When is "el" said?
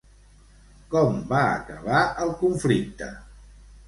2.23-2.33